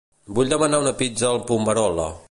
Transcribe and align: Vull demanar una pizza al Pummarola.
Vull 0.37 0.49
demanar 0.53 0.79
una 0.85 0.95
pizza 1.03 1.29
al 1.31 1.41
Pummarola. 1.53 2.13